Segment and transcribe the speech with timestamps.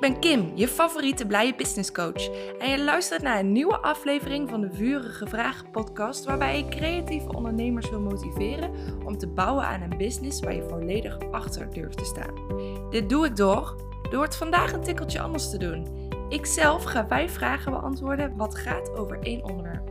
[0.00, 2.30] Ik ben Kim, je favoriete blije business coach.
[2.58, 7.32] En je luistert naar een nieuwe aflevering van de Vurige Vragen podcast, waarbij ik creatieve
[7.32, 8.70] ondernemers wil motiveren
[9.04, 12.34] om te bouwen aan een business waar je volledig achter durft te staan.
[12.90, 13.76] Dit doe ik door,
[14.10, 15.86] door het vandaag een tikkeltje anders te doen.
[16.28, 19.89] Ik zelf ga vijf vragen beantwoorden wat gaat over één onderwerp.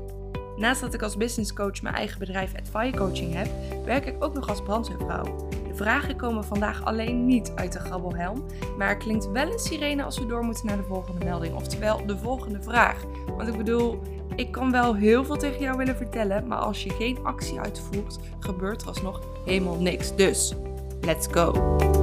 [0.60, 3.48] Naast dat ik als business coach mijn eigen bedrijf Advire Coaching heb,
[3.86, 5.48] werk ik ook nog als brandweervrouw
[5.80, 8.46] vragen komen vandaag alleen niet uit de grabbelhelm,
[8.78, 12.06] maar er klinkt wel een sirene als we door moeten naar de volgende melding, oftewel
[12.06, 13.04] de volgende vraag.
[13.38, 14.00] Want ik bedoel,
[14.36, 18.20] ik kan wel heel veel tegen jou willen vertellen, maar als je geen actie uitvoert,
[18.40, 20.16] gebeurt er alsnog helemaal niks.
[20.16, 20.56] Dus,
[21.02, 21.99] let's go!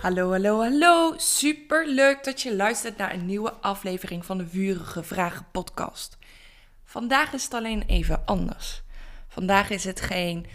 [0.00, 1.14] Hallo, hallo, hallo.
[1.16, 6.18] Super leuk dat je luistert naar een nieuwe aflevering van de Vurige Vragen podcast.
[6.84, 8.82] Vandaag is het alleen even anders.
[9.28, 10.46] Vandaag is het geen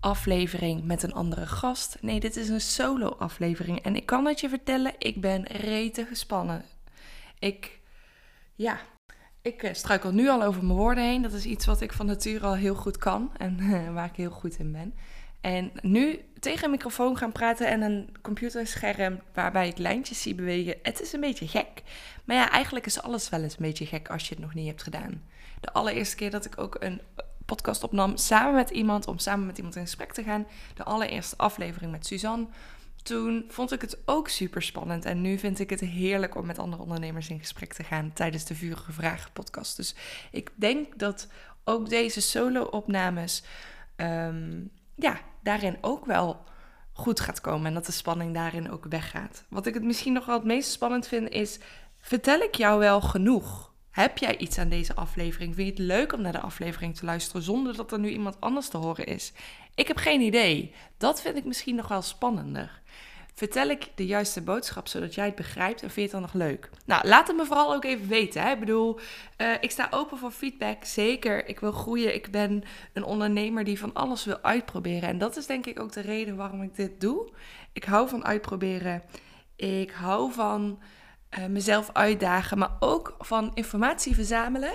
[0.00, 1.96] aflevering met een andere gast.
[2.00, 3.80] Nee, dit is een solo-aflevering.
[3.82, 6.64] En ik kan het je vertellen, ik ben rete gespannen.
[7.38, 7.78] Ik,
[8.54, 8.80] ja,
[9.42, 11.22] ik eh, struikel nu al over mijn woorden heen.
[11.22, 14.30] Dat is iets wat ik van nature al heel goed kan en waar ik heel
[14.30, 14.94] goed in ben.
[15.40, 20.76] En nu tegen een microfoon gaan praten en een computerscherm waarbij ik lijntjes zie bewegen,
[20.82, 21.82] het is een beetje gek.
[22.24, 24.66] Maar ja, eigenlijk is alles wel eens een beetje gek als je het nog niet
[24.66, 25.22] hebt gedaan.
[25.60, 27.00] De allereerste keer dat ik ook een
[27.46, 31.36] podcast opnam samen met iemand, om samen met iemand in gesprek te gaan, de allereerste
[31.36, 32.46] aflevering met Suzanne.
[33.02, 35.04] Toen vond ik het ook super spannend.
[35.04, 38.44] En nu vind ik het heerlijk om met andere ondernemers in gesprek te gaan tijdens
[38.44, 39.76] de Vurige Vragen podcast.
[39.76, 39.94] Dus
[40.30, 41.28] ik denk dat
[41.64, 43.42] ook deze solo-opnames
[43.96, 44.60] ehm,
[45.02, 46.44] ja, daarin ook wel
[46.92, 47.66] goed gaat komen.
[47.66, 49.44] En dat de spanning daarin ook weggaat.
[49.48, 51.58] Wat ik het misschien nog wel het meest spannend vind is:
[51.98, 53.72] vertel ik jou wel genoeg?
[53.90, 55.54] Heb jij iets aan deze aflevering?
[55.54, 58.40] Vind je het leuk om naar de aflevering te luisteren zonder dat er nu iemand
[58.40, 59.32] anders te horen is?
[59.74, 60.74] Ik heb geen idee.
[60.96, 62.80] Dat vind ik misschien nog wel spannender.
[63.34, 66.32] Vertel ik de juiste boodschap zodat jij het begrijpt en vind je het dan nog
[66.32, 66.70] leuk?
[66.84, 68.42] Nou, laat het me vooral ook even weten.
[68.42, 68.52] Hè?
[68.52, 68.98] Ik bedoel,
[69.38, 70.84] uh, ik sta open voor feedback.
[70.84, 72.14] Zeker, ik wil groeien.
[72.14, 75.08] Ik ben een ondernemer die van alles wil uitproberen.
[75.08, 77.28] En dat is denk ik ook de reden waarom ik dit doe.
[77.72, 79.02] Ik hou van uitproberen.
[79.56, 80.78] Ik hou van
[81.38, 84.72] uh, mezelf uitdagen, maar ook van informatie verzamelen,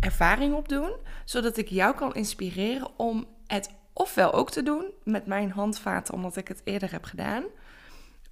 [0.00, 0.92] ervaring opdoen,
[1.24, 6.36] zodat ik jou kan inspireren om het ofwel ook te doen met mijn handvaten, omdat
[6.36, 7.44] ik het eerder heb gedaan,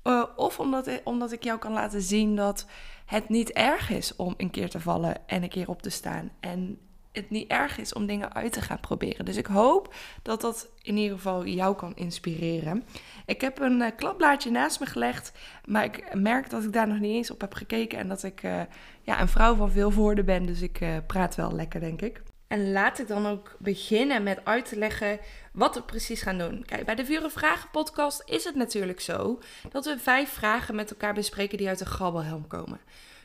[0.05, 2.67] uh, of omdat, omdat ik jou kan laten zien dat
[3.05, 6.31] het niet erg is om een keer te vallen en een keer op te staan.
[6.41, 6.79] En
[7.13, 9.25] het niet erg is om dingen uit te gaan proberen.
[9.25, 12.85] Dus ik hoop dat dat in ieder geval jou kan inspireren.
[13.27, 15.33] Ik heb een uh, klapblaadje naast me gelegd,
[15.65, 18.43] maar ik merk dat ik daar nog niet eens op heb gekeken en dat ik
[18.43, 18.61] uh,
[19.03, 22.23] ja, een vrouw van veel woorden ben, dus ik praat wel lekker, denk ik.
[22.49, 25.21] En laat ik dan ook beginnen met uit te leggen
[25.53, 26.65] wat we precies gaan doen.
[26.65, 29.39] Kijk, bij de Vure Vragen podcast is het natuurlijk zo
[29.71, 32.81] dat we vijf vragen met elkaar bespreken die uit de grabbelhelm komen.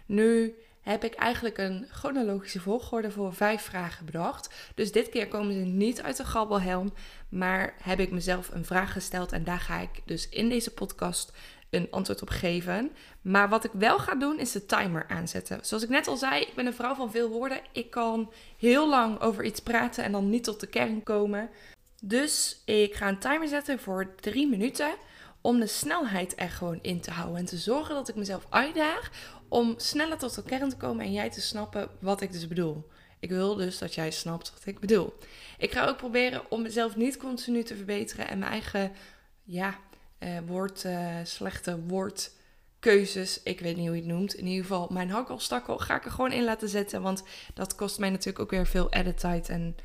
[0.05, 4.71] Nu heb ik eigenlijk een chronologische volgorde voor vijf vragen bedacht.
[4.75, 6.93] Dus dit keer komen ze niet uit de grabbelhelm,
[7.29, 11.31] maar heb ik mezelf een vraag gesteld en daar ga ik dus in deze podcast
[11.69, 12.91] een antwoord op geven.
[13.21, 15.59] Maar wat ik wel ga doen is de timer aanzetten.
[15.61, 17.61] Zoals ik net al zei, ik ben een vrouw van veel woorden.
[17.71, 21.49] Ik kan heel lang over iets praten en dan niet tot de kern komen.
[22.01, 24.91] Dus ik ga een timer zetten voor drie minuten
[25.41, 29.11] om de snelheid er gewoon in te houden en te zorgen dat ik mezelf uitdaag
[29.47, 32.87] om sneller tot de kern te komen en jij te snappen wat ik dus bedoel.
[33.19, 35.13] Ik wil dus dat jij snapt wat ik bedoel.
[35.57, 38.91] Ik ga ook proberen om mezelf niet continu te verbeteren en mijn eigen,
[39.43, 39.79] ja,
[40.19, 44.33] uh, slechte woordkeuzes, ik weet niet hoe je het noemt.
[44.33, 47.99] In ieder geval, mijn hakkelstakkel ga ik er gewoon in laten zetten, want dat kost
[47.99, 49.75] mij natuurlijk ook weer veel edit tijd en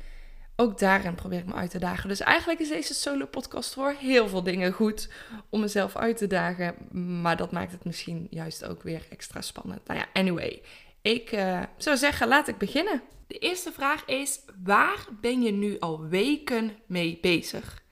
[0.55, 2.09] ook daarin probeer ik me uit te dagen.
[2.09, 5.09] Dus eigenlijk is deze solo-podcast voor heel veel dingen goed
[5.49, 6.75] om mezelf uit te dagen.
[7.21, 9.87] Maar dat maakt het misschien juist ook weer extra spannend.
[9.87, 10.61] Nou ja, anyway.
[11.01, 13.01] Ik uh, zou zeggen, laat ik beginnen.
[13.27, 17.83] De eerste vraag is: waar ben je nu al weken mee bezig?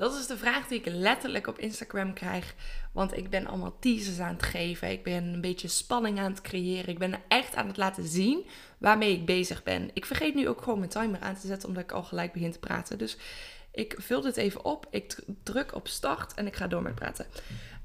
[0.00, 2.54] Dat is de vraag die ik letterlijk op Instagram krijg.
[2.92, 4.90] Want ik ben allemaal teasers aan het geven.
[4.90, 6.88] Ik ben een beetje spanning aan het creëren.
[6.88, 8.46] Ik ben echt aan het laten zien
[8.78, 9.90] waarmee ik bezig ben.
[9.92, 12.52] Ik vergeet nu ook gewoon mijn timer aan te zetten, omdat ik al gelijk begin
[12.52, 12.98] te praten.
[12.98, 13.16] Dus
[13.72, 14.86] ik vul dit even op.
[14.90, 17.26] Ik druk op start en ik ga door met praten.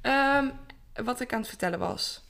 [0.02, 0.52] Um,
[1.06, 2.24] wat ik aan het vertellen was.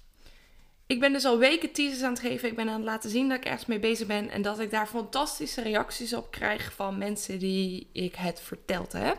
[0.88, 2.50] Ik ben dus al weken teasers aan het geven.
[2.50, 4.30] Ik ben aan het laten zien dat ik ergens mee bezig ben.
[4.30, 9.18] En dat ik daar fantastische reacties op krijg van mensen die ik het verteld heb.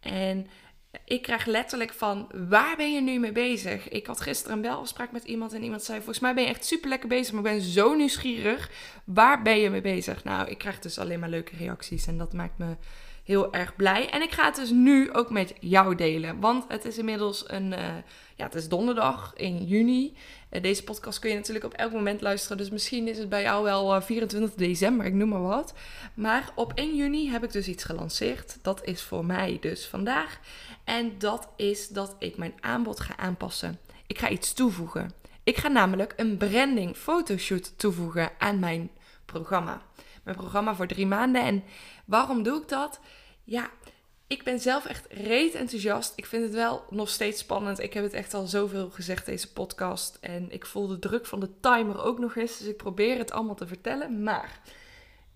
[0.00, 0.46] En
[1.04, 3.88] ik krijg letterlijk van, waar ben je nu mee bezig?
[3.88, 6.64] Ik had gisteren een belafspraak met iemand en iemand zei, volgens mij ben je echt
[6.64, 8.70] super lekker bezig, maar ik ben zo nieuwsgierig.
[9.04, 10.24] Waar ben je mee bezig?
[10.24, 12.76] Nou, ik krijg dus alleen maar leuke reacties en dat maakt me
[13.28, 14.10] heel erg blij.
[14.10, 16.40] En ik ga het dus nu ook met jou delen.
[16.40, 17.72] Want het is inmiddels een.
[17.72, 17.78] Uh,
[18.36, 20.16] ja, het is donderdag in juni.
[20.50, 22.56] Uh, deze podcast kun je natuurlijk op elk moment luisteren.
[22.56, 25.74] Dus misschien is het bij jou wel uh, 24 december, ik noem maar wat.
[26.14, 28.58] Maar op 1 juni heb ik dus iets gelanceerd.
[28.62, 30.40] Dat is voor mij dus vandaag.
[30.84, 33.78] En dat is dat ik mijn aanbod ga aanpassen.
[34.06, 35.12] Ik ga iets toevoegen.
[35.42, 38.90] Ik ga namelijk een branding fotoshoot toevoegen aan mijn
[39.24, 39.82] programma.
[40.22, 41.42] Mijn programma voor drie maanden.
[41.42, 41.64] En
[42.04, 43.00] waarom doe ik dat?
[43.50, 43.70] Ja,
[44.26, 46.12] ik ben zelf echt reet enthousiast.
[46.16, 47.78] Ik vind het wel nog steeds spannend.
[47.78, 50.18] Ik heb het echt al zoveel gezegd, deze podcast.
[50.20, 52.58] En ik voel de druk van de timer ook nog eens.
[52.58, 54.22] Dus ik probeer het allemaal te vertellen.
[54.22, 54.60] Maar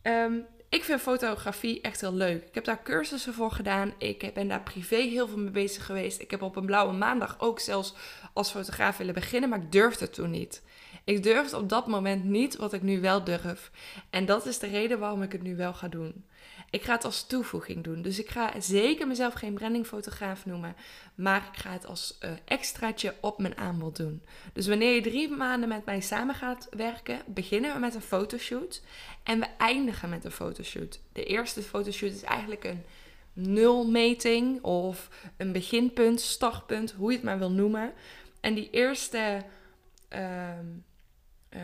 [0.03, 0.39] ehm,
[0.69, 2.45] ik vind fotografie echt heel leuk.
[2.47, 3.95] Ik heb daar cursussen voor gedaan.
[3.99, 6.21] Ik ben daar privé heel veel mee bezig geweest.
[6.21, 7.95] Ik heb op een blauwe maandag ook zelfs
[8.33, 10.63] als fotograaf willen beginnen, maar ik durfde toen niet.
[11.05, 13.71] Ik durfde op dat moment niet wat ik nu wel durf.
[14.11, 16.25] En dat is de reden waarom ik het nu wel ga doen.
[16.73, 18.03] Ik ga het als toevoeging doen.
[18.03, 20.77] Dus ik ga zeker mezelf geen brandingfotograaf noemen.
[21.15, 24.23] Maar ik ga het als uh, extraatje op mijn aanbod doen.
[24.53, 28.83] Dus wanneer je drie maanden met mij samen gaat werken, beginnen we met een fotoshoot.
[29.23, 31.01] En we eindigen met een fotoshoot.
[31.13, 32.85] De eerste fotoshoot is eigenlijk een
[33.33, 37.93] nulmeting of een beginpunt, startpunt, hoe je het maar wil noemen.
[38.41, 39.43] En die eerste
[40.13, 40.49] uh,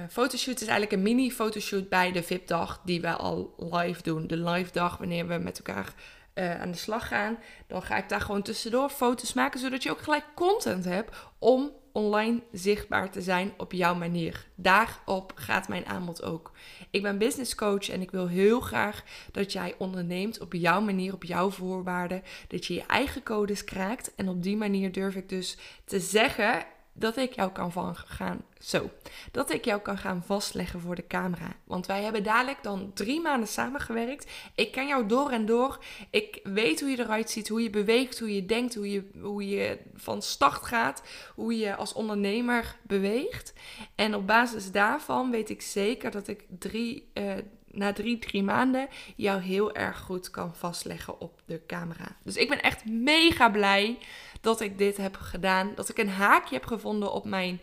[0.08, 4.26] fotoshoot is eigenlijk een mini fotoshoot bij de VIP-dag die we al live doen.
[4.26, 5.94] De live dag wanneer we met elkaar
[6.35, 7.38] uh, aan de slag gaan.
[7.67, 11.73] Dan ga ik daar gewoon tussendoor foto's maken, zodat je ook gelijk content hebt om
[11.93, 14.46] online zichtbaar te zijn op jouw manier.
[14.55, 16.52] Daarop gaat mijn aanbod ook.
[16.90, 19.02] Ik ben business coach en ik wil heel graag
[19.32, 22.23] dat jij onderneemt op jouw manier, op jouw voorwaarden.
[22.49, 24.14] Dat je je eigen codes kraakt.
[24.14, 26.67] En op die manier durf ik dus te zeggen
[26.98, 28.90] dat ik jou kan gaan, zo,
[29.32, 31.56] dat ik jou kan gaan vastleggen voor de camera.
[31.64, 34.30] Want wij hebben dadelijk dan drie maanden samengewerkt.
[34.54, 35.78] Ik ken jou door en door.
[36.10, 39.48] Ik weet hoe je eruit ziet, hoe je beweegt, hoe je denkt, hoe je, hoe
[39.48, 41.02] je van start gaat,
[41.34, 43.52] hoe je als ondernemer beweegt.
[43.94, 47.32] En op basis daarvan weet ik zeker dat ik drie, uh,
[47.70, 52.16] na drie, drie maanden jou heel erg goed kan vastleggen op de camera.
[52.22, 53.98] Dus ik ben echt mega blij
[54.40, 55.73] dat ik dit heb gedaan.
[55.75, 57.61] Dat ik een haakje heb gevonden op mijn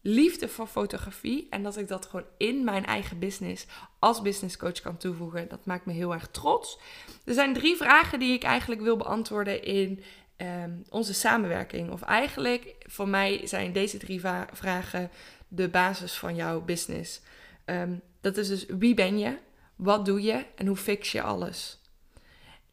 [0.00, 1.46] liefde voor fotografie.
[1.50, 3.66] En dat ik dat gewoon in mijn eigen business
[3.98, 5.48] als business coach kan toevoegen.
[5.48, 6.78] Dat maakt me heel erg trots.
[7.24, 10.02] Er zijn drie vragen die ik eigenlijk wil beantwoorden in
[10.36, 11.90] ehm, onze samenwerking.
[11.90, 14.20] Of eigenlijk voor mij zijn deze drie
[14.52, 15.10] vragen
[15.48, 17.20] de basis van jouw business.
[17.66, 19.38] Um, dat is dus wie ben je,
[19.76, 21.80] wat doe je en hoe fix je alles.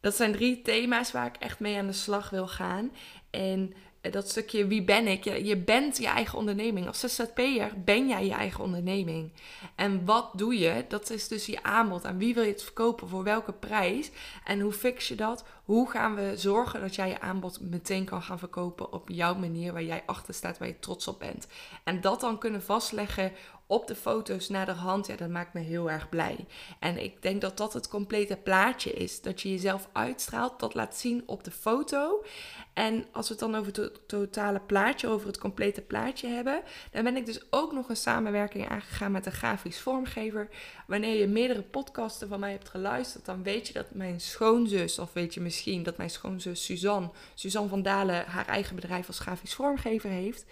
[0.00, 2.90] Dat zijn drie thema's waar ik echt mee aan de slag wil gaan.
[3.30, 5.24] En eh, dat stukje wie ben ik?
[5.24, 6.86] Je, bent je eigen onderneming.
[6.86, 9.32] Als ZZP'er ben jij je eigen onderneming.
[9.74, 10.84] En wat doe je?
[10.88, 12.04] Dat is dus je aanbod.
[12.04, 13.08] Aan wie wil je het verkopen?
[13.08, 14.10] Voor welke prijs?
[14.44, 15.44] En hoe fix je dat?
[15.64, 19.72] Hoe gaan we zorgen dat jij je aanbod meteen kan gaan verkopen op jouw manier
[19.72, 21.46] waar jij achter staat, waar je trots op bent?
[21.84, 23.32] En dat dan kunnen vastleggen
[23.70, 26.46] op de foto's naar de hand, ja, dat maakt me heel erg blij.
[26.78, 29.20] En ik denk dat dat het complete plaatje is.
[29.20, 32.24] Dat je jezelf uitstraalt, dat laat zien op de foto.
[32.72, 37.04] En als we het dan over het totale plaatje, over het complete plaatje hebben, dan
[37.04, 40.48] ben ik dus ook nog een samenwerking aangegaan met een grafisch vormgever.
[40.86, 45.12] Wanneer je meerdere podcasten van mij hebt geluisterd, dan weet je dat mijn schoonzus, of
[45.12, 49.54] weet je misschien dat mijn schoonzus Suzanne, Suzanne van Dalen, haar eigen bedrijf als grafisch
[49.54, 50.44] vormgever heeft.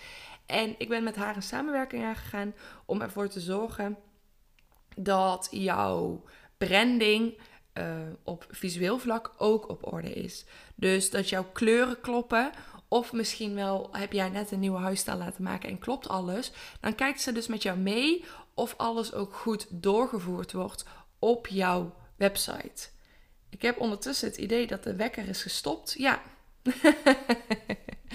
[0.48, 3.96] En ik ben met haar een samenwerking aangegaan om ervoor te zorgen
[4.96, 6.24] dat jouw
[6.58, 7.38] branding
[7.74, 10.44] uh, op visueel vlak ook op orde is.
[10.74, 12.50] Dus dat jouw kleuren kloppen.
[12.88, 16.52] Of misschien wel heb jij net een nieuwe huisstijl laten maken en klopt alles.
[16.80, 18.24] Dan kijkt ze dus met jou mee
[18.54, 20.84] of alles ook goed doorgevoerd wordt
[21.18, 22.88] op jouw website.
[23.50, 25.94] Ik heb ondertussen het idee dat de wekker is gestopt.
[25.98, 26.22] Ja.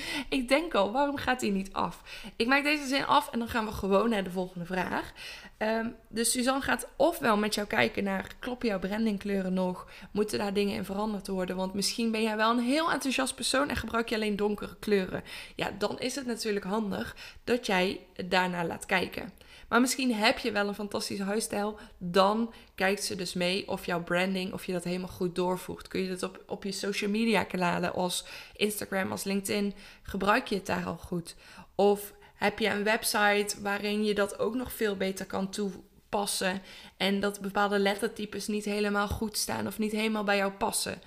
[0.29, 2.01] ik denk al, waarom gaat hij niet af?
[2.35, 5.13] Ik maak deze zin af en dan gaan we gewoon naar de volgende vraag.
[5.57, 9.87] Um, dus Suzanne gaat ofwel met jou kijken naar, kloppen jouw brandingkleuren nog?
[10.11, 11.55] Moeten daar dingen in veranderd worden?
[11.55, 15.23] Want misschien ben jij wel een heel enthousiast persoon en gebruik je alleen donkere kleuren.
[15.55, 19.31] Ja, dan is het natuurlijk handig dat jij daarnaar laat kijken.
[19.73, 21.79] Maar misschien heb je wel een fantastische huisstijl.
[21.97, 25.87] Dan kijkt ze dus mee of jouw branding, of je dat helemaal goed doorvoert.
[25.87, 28.25] Kun je dat op, op je social media kanalen als
[28.55, 31.35] Instagram, als LinkedIn, gebruik je het daar al goed?
[31.75, 36.61] Of heb je een website waarin je dat ook nog veel beter kan toepassen
[36.97, 41.01] en dat bepaalde lettertypes niet helemaal goed staan of niet helemaal bij jou passen?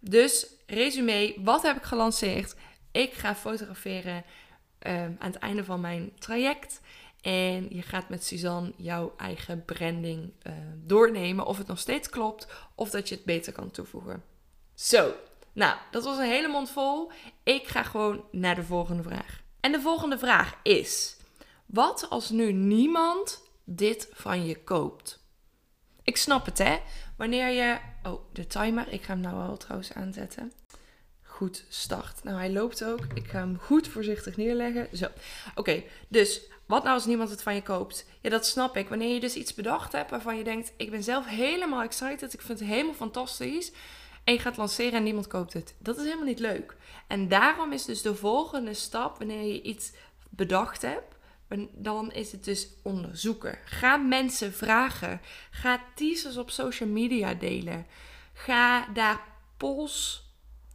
[0.00, 2.54] Dus resume, wat heb ik gelanceerd?
[2.92, 4.24] Ik ga fotograferen
[4.78, 6.80] ehm, aan het einde van mijn traject.
[7.22, 10.52] En je gaat met Suzanne jouw eigen branding uh,
[10.84, 11.46] doornemen.
[11.46, 14.24] Of het nog steeds klopt of dat je het beter kan toevoegen.
[14.74, 15.14] Zo,
[15.52, 17.10] nou, dat was een hele mond vol.
[17.42, 19.42] Ik ga gewoon naar de volgende vraag.
[19.60, 21.16] En de volgende vraag is:
[21.66, 25.20] wat als nu niemand dit van je koopt?
[26.02, 26.78] Ik snap het, hè?
[27.16, 27.78] Wanneer je.
[28.02, 28.88] Oh, de timer.
[28.88, 30.52] Ik ga hem nou wel trouwens aanzetten.
[31.22, 32.24] Goed, start.
[32.24, 33.06] Nou, hij loopt ook.
[33.14, 34.96] Ik ga hem goed voorzichtig neerleggen.
[34.96, 35.06] Zo.
[35.54, 36.40] Oké, dus
[36.72, 38.06] wat nou als niemand het van je koopt?
[38.20, 38.88] Ja, dat snap ik.
[38.88, 42.32] Wanneer je dus iets bedacht hebt waarvan je denkt: ik ben zelf helemaal excited.
[42.32, 43.72] Ik vind het helemaal fantastisch.
[44.24, 45.74] En je gaat lanceren en niemand koopt het.
[45.78, 46.76] Dat is helemaal niet leuk.
[47.06, 49.92] En daarom is dus de volgende stap, wanneer je iets
[50.30, 51.16] bedacht hebt,
[51.72, 53.58] dan is het dus onderzoeken.
[53.64, 55.20] Ga mensen vragen.
[55.50, 57.86] Ga teasers op social media delen.
[58.32, 59.20] Ga daar
[59.56, 60.21] polls,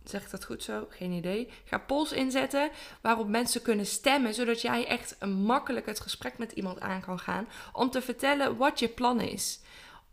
[0.10, 0.88] zeg ik dat goed zo?
[0.90, 1.50] Geen idee.
[1.66, 2.70] Ga polls inzetten
[3.02, 7.48] waarop mensen kunnen stemmen, zodat jij echt makkelijk het gesprek met iemand aan kan gaan
[7.74, 9.60] om te vertellen wat je plan is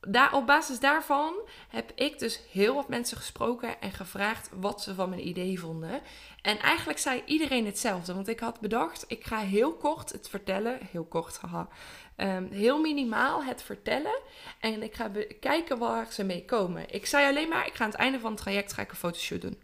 [0.08, 1.34] daar, op basis daarvan
[1.68, 6.00] heb ik dus heel wat mensen gesproken en gevraagd wat ze van mijn idee vonden.
[6.42, 8.14] En eigenlijk zei iedereen hetzelfde.
[8.14, 10.78] Want ik had bedacht, ik ga heel kort het vertellen.
[10.90, 11.68] Heel kort, haha.
[12.16, 14.20] Um, heel minimaal het vertellen.
[14.60, 15.10] En ik ga
[15.40, 16.94] kijken waar ze mee komen.
[16.94, 18.96] Ik zei alleen maar, ik ga aan het einde van het traject ga ik een
[18.96, 19.63] fotoshoot doen.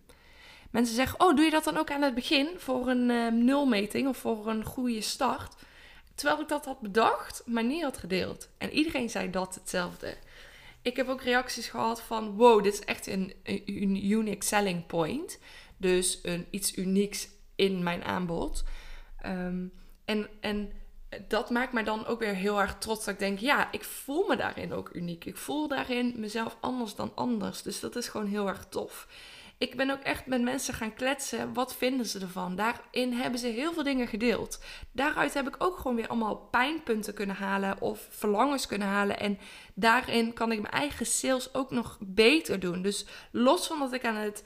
[0.70, 4.08] Mensen zeggen, oh, doe je dat dan ook aan het begin voor een um, nulmeting
[4.08, 5.54] of voor een goede start?
[6.14, 8.48] Terwijl ik dat had bedacht, maar niet had gedeeld.
[8.58, 10.16] En iedereen zei dat hetzelfde.
[10.82, 15.38] Ik heb ook reacties gehad van: wow, dit is echt een, een unique selling point.
[15.76, 18.64] Dus een, iets unieks in mijn aanbod.
[19.18, 19.64] Ehm,
[20.04, 20.72] en, en
[21.28, 23.04] dat maakt mij dan ook weer heel erg trots.
[23.04, 25.24] Dat ik denk: ja, ik voel me daarin ook uniek.
[25.24, 27.62] Ik voel daarin mezelf anders dan anders.
[27.62, 29.06] Dus dat is gewoon heel erg tof
[29.60, 31.52] ik ben ook echt met mensen gaan kletsen.
[31.52, 32.56] Wat vinden ze ervan?
[32.56, 34.62] Daarin hebben ze heel veel dingen gedeeld.
[34.92, 39.18] Daaruit heb ik ook gewoon weer allemaal pijnpunten kunnen halen of verlangens kunnen halen.
[39.18, 39.38] En
[39.74, 42.82] daarin kan ik mijn eigen sales ook nog beter doen.
[42.82, 44.44] Dus los van dat ik aan het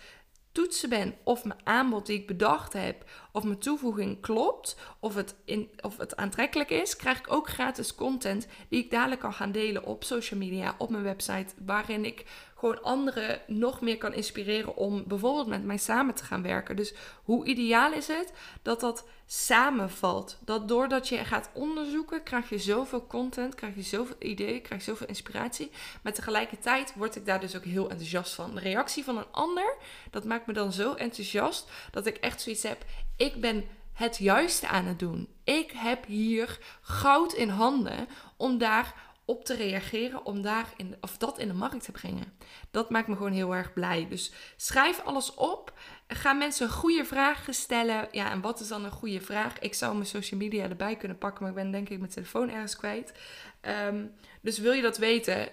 [0.53, 5.35] toetsen ben of mijn aanbod die ik bedacht heb, of mijn toevoeging klopt, of het,
[5.45, 9.53] in, of het aantrekkelijk is, krijg ik ook gratis content die ik dadelijk kan gaan
[9.53, 12.25] delen op social media, op mijn website, waarin ik
[12.65, 16.77] gewoon anderen nog meer kan inspireren om bijvoorbeeld met mij samen te gaan werken.
[16.77, 16.95] Dus
[17.25, 20.39] hoe ideaal is het dat dat samenvalt?
[20.45, 24.91] Dat doordat je gaat onderzoeken, krijg je zoveel content, krijg je zoveel ideeën, krijg je
[24.91, 25.71] zoveel inspiratie.
[26.03, 28.55] Maar tegelijkertijd word ik daar dus ook heel enthousiast van.
[28.55, 29.77] De reactie van een ander,
[30.11, 32.85] dat maakt me dan zo enthousiast dat ik echt zoiets heb.
[33.17, 35.29] Ik ben het juiste aan het doen.
[35.45, 38.95] Ik heb hier goud in handen om daar
[39.25, 42.33] op te reageren om daar in, of dat in de markt te brengen.
[42.71, 44.07] Dat maakt me gewoon heel erg blij.
[44.09, 45.73] Dus schrijf alles op.
[46.09, 48.09] Ga mensen goede vragen stellen.
[48.11, 49.59] Ja, en wat is dan een goede vraag?
[49.59, 52.51] Ik zou mijn social media erbij kunnen pakken, maar ik ben denk ik mijn telefoon
[52.51, 53.13] ergens kwijt.
[53.61, 54.05] Ehm,
[54.41, 55.49] dus wil je dat weten,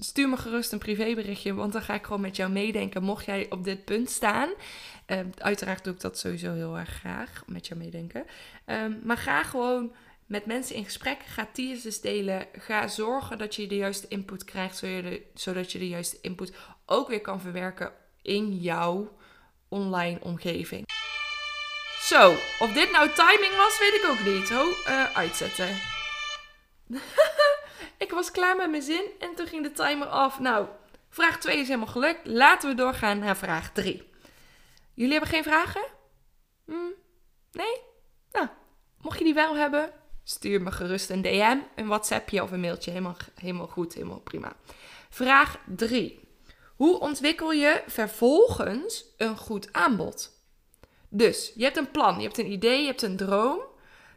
[0.00, 3.02] stuur me gerust een privéberichtje, want dan ga ik gewoon met jou meedenken.
[3.02, 4.48] Mocht jij op dit punt staan.
[5.06, 8.24] Um, uiteraard doe ik dat sowieso heel erg graag, met jou meedenken.
[8.64, 9.92] Ehm, maar ga gewoon
[10.26, 11.18] met mensen in gesprek.
[11.26, 12.46] Ga teasers delen.
[12.52, 14.82] Ga zorgen dat je de juiste input krijgt,
[15.34, 16.52] zodat je de juiste input
[16.86, 17.92] ook weer kan verwerken
[18.22, 19.16] in jouw
[19.68, 20.84] online omgeving.
[22.00, 24.50] Zo, of dit nou timing was, weet ik ook niet.
[24.50, 25.68] Ho, uh, uitzetten.
[28.04, 30.38] ik was klaar met mijn zin en toen ging de timer af.
[30.38, 30.66] Nou,
[31.08, 32.26] vraag 2 is helemaal gelukt.
[32.26, 34.10] Laten we doorgaan naar vraag 3.
[34.94, 35.84] Jullie hebben geen vragen?
[36.64, 36.90] Hm?
[37.52, 37.80] Nee?
[38.32, 38.48] Nou,
[39.00, 39.92] mocht je die wel hebben,
[40.28, 42.90] stuur me gerust een DM, een WhatsAppje of een mailtje.
[42.90, 44.56] Helemaal, helemaal goed, helemaal prima.
[45.08, 46.20] Vraag 3.
[46.76, 50.40] Hoe ontwikkel je vervolgens een goed aanbod?
[51.08, 53.60] Dus je hebt een plan, je hebt een idee, je hebt een droom.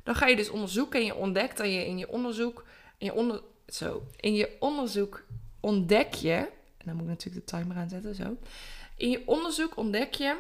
[0.04, 2.66] Dan ga je dus onderzoeken en je ontdekt dat je in je onderzoek,
[2.98, 5.26] in je, onder, zo, in je onderzoek
[5.60, 6.36] ontdek je,
[6.78, 8.38] en dan moet ik natuurlijk de timer aanzetten, zo.
[8.98, 10.40] In je onderzoek ontdek je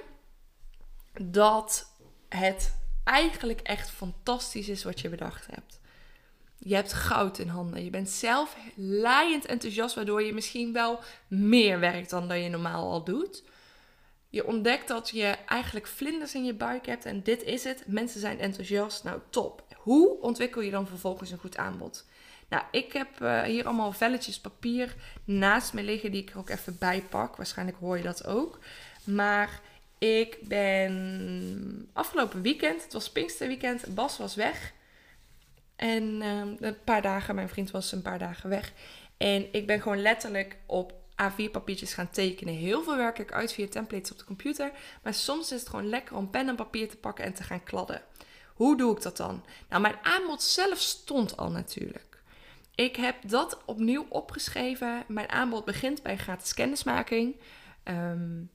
[1.22, 1.94] dat
[2.30, 2.79] het
[3.10, 5.80] eigenlijk echt fantastisch is wat je bedacht hebt.
[6.58, 7.84] Je hebt goud in handen.
[7.84, 12.92] Je bent zelf laaiend enthousiast, waardoor je misschien wel meer werkt dan dat je normaal
[12.92, 13.44] al doet.
[14.30, 17.84] Je ontdekt dat je eigenlijk vlinders in je buik hebt en dit is het.
[17.88, 19.04] Mensen zijn enthousiast.
[19.04, 19.64] Nou, top.
[19.76, 22.06] Hoe ontwikkel je dan vervolgens een goed aanbod?
[22.50, 26.50] Nou, ik heb uh, hier allemaal velletjes papier naast me liggen die ik er ook
[26.50, 27.36] even bij pak.
[27.36, 28.60] Waarschijnlijk hoor je dat ook.
[29.04, 29.62] Maar
[30.00, 34.74] ik ben afgelopen weekend, het was Pinksterweekend, Bas was weg.
[35.76, 38.74] En uh, een paar dagen, mijn vriend was een paar dagen weg.
[39.18, 42.54] En ik ben gewoon letterlijk op A4 papiertjes gaan tekenen.
[42.54, 44.72] Heel veel werk ik uit via templates op de computer.
[45.04, 47.64] Maar soms is het gewoon lekker om pen en papier te pakken en te gaan
[47.64, 48.02] kladden.
[48.54, 49.44] Hoe doe ik dat dan?
[49.70, 52.22] Nou, mijn aanbod zelf stond al natuurlijk.
[52.76, 55.04] Ik heb dat opnieuw opgeschreven.
[55.08, 57.36] Mijn aanbod begint bij gratis kennismaking.
[57.84, 58.50] Um,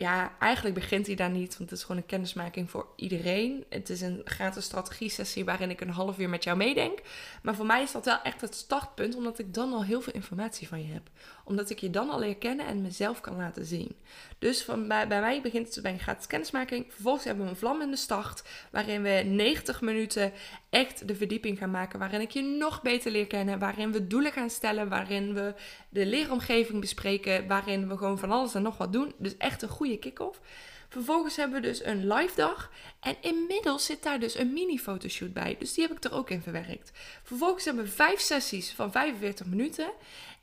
[0.00, 3.64] ja, eigenlijk begint hij daar niet, want het is gewoon een kennismaking voor iedereen.
[3.68, 6.98] Het is een gratis strategie-sessie waarin ik een half uur met jou meedenk.
[7.42, 10.12] Maar voor mij is dat wel echt het startpunt, omdat ik dan al heel veel
[10.12, 11.08] informatie van je heb.
[11.44, 13.96] Omdat ik je dan al leer kennen en mezelf kan laten zien.
[14.38, 16.86] Dus van, bij, bij mij begint het bij een gratis kennismaking.
[16.88, 20.32] Vervolgens hebben we een vlam in de start, waarin we 90 minuten
[20.70, 21.98] echt de verdieping gaan maken.
[21.98, 25.54] Waarin ik je nog beter leer kennen, waarin we doelen gaan stellen, waarin we
[25.88, 29.12] de leeromgeving bespreken, waarin we gewoon van alles en nog wat doen.
[29.18, 30.40] Dus echt een goede kick-off.
[30.88, 32.70] Vervolgens hebben we dus een live dag.
[33.00, 35.56] En inmiddels zit daar dus een mini fotoshoot bij.
[35.58, 36.90] Dus die heb ik er ook in verwerkt.
[37.22, 39.90] Vervolgens hebben we vijf sessies van 45 minuten.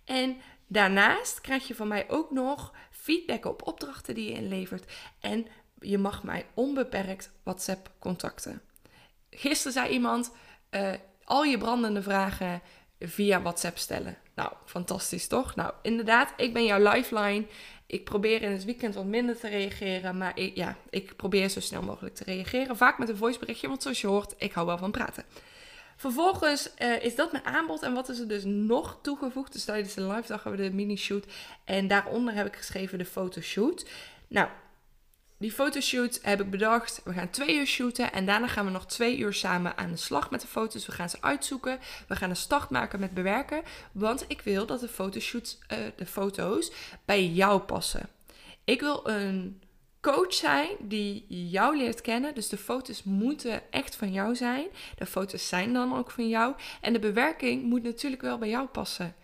[0.05, 0.37] En
[0.67, 4.91] daarnaast krijg je van mij ook nog feedback op opdrachten die je inlevert.
[5.19, 5.47] En
[5.79, 8.61] je mag mij onbeperkt WhatsApp contacten.
[9.29, 10.31] Gisteren zei iemand:
[10.71, 12.61] uh, al je brandende vragen
[12.99, 14.17] via WhatsApp stellen.
[14.35, 15.55] Nou, fantastisch toch?
[15.55, 17.45] Nou, inderdaad, ik ben jouw lifeline.
[17.87, 21.59] Ik probeer in het weekend wat minder te reageren, maar ik, ja, ik probeer zo
[21.59, 22.77] snel mogelijk te reageren.
[22.77, 25.23] Vaak met een voiceberichtje, want zoals je hoort, ik hou wel van praten.
[25.95, 27.83] Vervolgens uh, is dat mijn aanbod.
[27.83, 29.53] En wat is er dus nog toegevoegd?
[29.53, 31.25] Dus tijdens de live dag hebben we de mini-shoot.
[31.63, 33.89] En daaronder heb ik geschreven de fotoshoot.
[34.27, 34.49] Nou,
[35.37, 37.01] die fotoshoot heb ik bedacht.
[37.03, 39.97] We gaan twee uur shooten en daarna gaan we nog twee uur samen aan de
[39.97, 40.85] slag met de foto's.
[40.85, 41.79] We gaan ze uitzoeken.
[42.07, 43.61] We gaan een start maken met bewerken.
[43.91, 46.71] Want ik wil dat de, fotoshoot, uh, de foto's
[47.05, 48.09] bij jou passen.
[48.63, 49.61] Ik wil een
[50.01, 52.35] coach zijn die jou leert kennen.
[52.35, 54.67] Dus de foto's moeten echt van jou zijn.
[54.95, 56.55] De foto's zijn dan ook van jou.
[56.81, 59.15] En de bewerking moet natuurlijk wel bij jou passen.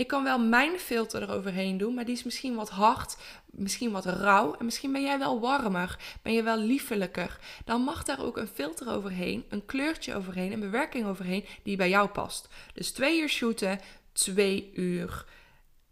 [0.00, 3.16] Ik kan wel mijn filter eroverheen doen, maar die is misschien wat hard,
[3.50, 4.54] misschien wat rauw.
[4.54, 7.38] En misschien ben jij wel warmer, ben je wel liefelijker.
[7.64, 11.88] Dan mag daar ook een filter overheen, een kleurtje overheen, een bewerking overheen die bij
[11.88, 12.48] jou past.
[12.74, 13.80] Dus twee uur shooten,
[14.12, 15.24] twee uur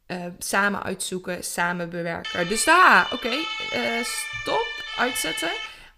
[0.07, 2.49] uh, samen uitzoeken, samen bewerken.
[2.49, 3.33] Dus daar, oké,
[3.75, 5.51] uh, stop, uitzetten.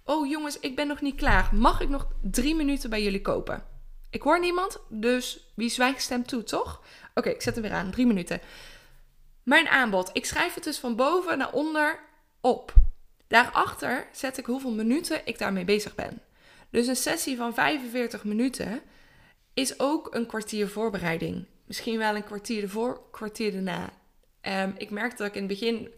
[0.05, 1.49] Oh jongens, ik ben nog niet klaar.
[1.53, 3.65] Mag ik nog drie minuten bij jullie kopen?
[4.11, 6.83] Ik hoor niemand, dus wie zwijgt stemt toe, toch?
[7.21, 7.91] Oké, ik zet hem weer aan.
[7.91, 8.41] Drie minuten.
[9.43, 10.11] Mijn aanbod.
[10.13, 11.99] Ik schrijf het dus van boven naar onder
[12.41, 12.75] op.
[13.29, 16.23] Daarachter zet ik hoeveel minuten ik daarmee bezig ben.
[16.71, 18.81] Dus een sessie van 45 minuten
[19.55, 21.45] is ook een kwartier voorbereiding.
[21.65, 23.91] Misschien wel een kwartier ervoor, kwartier erna.
[24.43, 25.89] Um, ik merkte dat ik in het begin,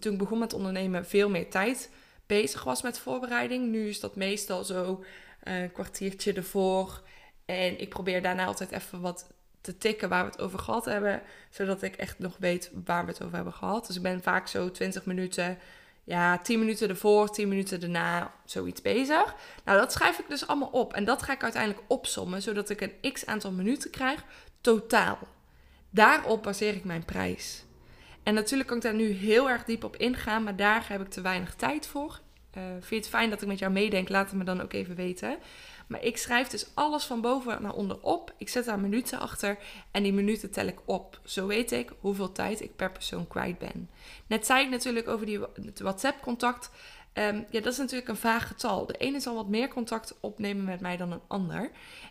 [0.00, 1.90] toen ik begon met ondernemen, veel meer tijd
[2.26, 3.70] bezig was met voorbereiding.
[3.70, 5.04] Nu is dat meestal zo
[5.40, 7.02] eh, een kwartiertje ervoor.
[7.44, 9.34] En ik probeer daarna altijd even wat
[9.66, 11.22] te tikken waar we het over gehad hebben.
[11.50, 13.86] Zodat ik echt nog weet waar we het over hebben gehad.
[13.86, 15.58] Dus ik ben vaak zo 20 minuten,
[16.04, 19.34] ja, 10 minuten ervoor, 10 minuten daarna, zoiets bezig.
[19.64, 20.92] Nou, dat schrijf ik dus allemaal op.
[20.92, 24.24] En dat ga ik uiteindelijk opsommen, zodat ik een x aantal minuten krijg,
[24.60, 25.18] totaal.
[25.90, 27.64] Daarop baseer ik mijn prijs.
[28.22, 31.08] En natuurlijk kan ik daar nu heel erg diep op ingaan, maar daar heb ik
[31.08, 32.20] te weinig tijd voor.
[32.56, 34.08] Uh, vind je het fijn dat ik met jou meedenk?
[34.08, 35.38] Laat het me dan ook even weten.
[35.86, 38.34] Maar ik schrijf dus alles van boven naar onder op.
[38.38, 39.58] Ik zet daar minuten achter
[39.90, 41.20] en die minuten tel ik op.
[41.24, 43.90] Zo weet ik hoeveel tijd ik per persoon kwijt ben.
[44.26, 45.40] Net zei ik natuurlijk over die
[45.74, 46.70] WhatsApp-contact.
[47.12, 48.86] Um, ja, dat is natuurlijk een vaag getal.
[48.86, 51.70] De ene zal wat meer contact opnemen met mij dan een ander.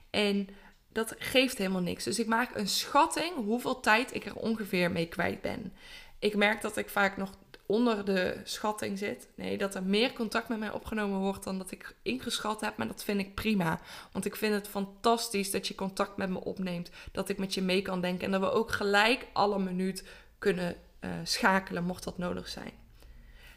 [0.09, 0.49] En
[0.91, 2.03] dat geeft helemaal niks.
[2.03, 5.73] Dus ik maak een schatting hoeveel tijd ik er ongeveer mee kwijt ben.
[6.19, 7.29] Ik merk dat ik vaak nog
[7.65, 9.27] onder de schatting zit.
[9.35, 12.77] Nee, dat er meer contact met mij opgenomen wordt dan dat ik ingeschat heb.
[12.77, 13.79] Maar dat vind ik prima.
[14.11, 16.89] Want ik vind het fantastisch dat je contact met me opneemt.
[17.11, 18.25] Dat ik met je mee kan denken.
[18.25, 20.03] En dat we ook gelijk alle minuut
[20.39, 22.71] kunnen uh, schakelen, mocht dat nodig zijn.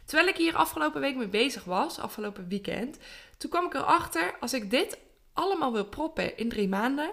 [0.05, 2.97] Terwijl ik hier afgelopen week mee bezig was, afgelopen weekend,
[3.37, 4.97] toen kwam ik erachter, als ik dit
[5.33, 7.11] allemaal wil proppen in drie maanden,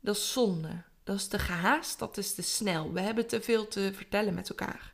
[0.00, 0.82] dat is zonde.
[1.04, 2.92] Dat is te gehaast, dat is te snel.
[2.92, 4.92] We hebben te veel te vertellen met elkaar.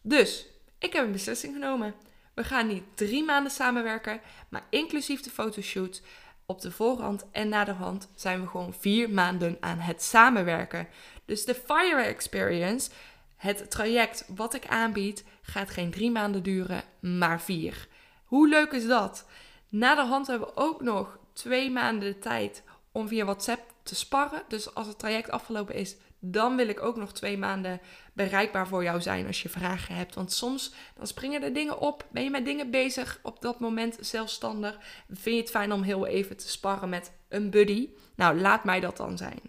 [0.00, 0.46] Dus
[0.82, 1.94] ik heb een beslissing genomen.
[2.34, 6.02] We gaan niet drie maanden samenwerken, maar inclusief de fotoshoot
[6.46, 10.88] op de voorhand en na de hand zijn we gewoon vier maanden aan het samenwerken.
[11.24, 12.90] Dus de Fire Experience,
[13.36, 17.88] het traject wat ik aanbied, gaat geen drie maanden duren, maar vier.
[18.24, 19.26] Hoe leuk is dat?
[19.68, 23.94] Na de hand hebben we ook nog twee maanden de tijd om via WhatsApp te
[23.94, 24.42] sparren.
[24.48, 27.80] Dus als het traject afgelopen is, dan wil ik ook nog twee maanden
[28.12, 30.14] bereikbaar voor jou zijn als je vragen hebt.
[30.14, 32.06] Want soms dan springen er dingen op.
[32.10, 34.78] Ben je met dingen bezig op dat moment zelfstandig?
[35.08, 37.88] Vind je het fijn om heel even te sparren met een buddy?
[38.14, 39.40] Nou, laat mij dat dan zijn.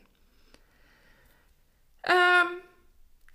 [2.02, 2.60] Um,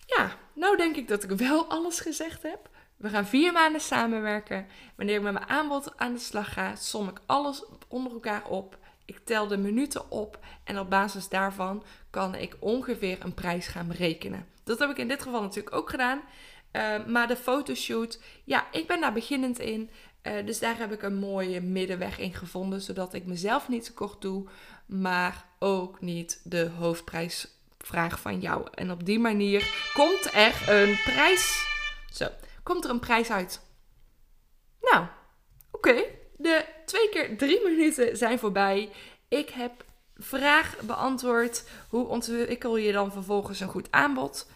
[0.07, 2.69] ja, nou denk ik dat ik wel alles gezegd heb.
[2.97, 4.67] We gaan vier maanden samenwerken.
[4.97, 8.79] Wanneer ik met mijn aanbod aan de slag ga, som ik alles onder elkaar op.
[9.09, 13.89] Ik tel de minuten op en op basis daarvan kan ik ongeveer een prijs gaan
[13.89, 14.47] berekenen.
[14.65, 16.21] Dat heb ik in dit geval natuurlijk ook gedaan.
[16.73, 19.91] Uh, maar de fotoshoot, ja, ik ben daar beginnend in.
[20.23, 23.95] Uh, dus daar heb ik een mooie middenweg in gevonden, zodat ik mezelf niet te
[23.95, 24.49] kort doe,
[24.87, 28.69] maar ook niet de hoofdprijsvraag van jou.
[28.75, 31.67] En op die manier komt er een prijs.
[32.13, 32.29] Zo,
[32.63, 33.61] komt er een prijs uit.
[34.81, 35.07] Nou,
[35.71, 36.05] oké.
[36.41, 38.91] De twee keer drie minuten zijn voorbij.
[39.29, 39.85] Ik heb
[40.17, 41.65] vraag beantwoord.
[41.89, 44.51] Hoe ontwikkel je dan vervolgens een goed aanbod?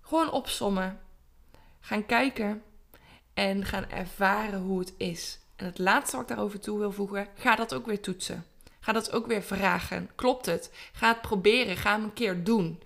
[0.00, 1.00] Gewoon opsommen.
[1.80, 2.62] Gaan kijken
[3.34, 5.38] en gaan ervaren hoe het is.
[5.56, 8.44] En het laatste wat ik daarover toe wil voegen, ga dat ook weer toetsen.
[8.80, 10.10] Ga dat ook weer vragen.
[10.14, 10.72] Klopt het?
[10.92, 11.76] Ga het proberen.
[11.76, 12.82] Ga hem een keer doen.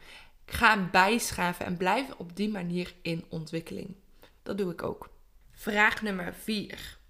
[0.47, 3.95] Ga bijschaven en blijf op die manier in ontwikkeling.
[4.43, 5.09] Dat doe ik ook.
[5.53, 7.01] Vraag nummer 4.